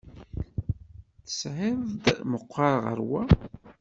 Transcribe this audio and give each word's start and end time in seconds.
Tesεiḍ-t 1.25 2.05
meqqer 2.31 2.73
ɣer 2.85 2.99
wa? 3.09 3.23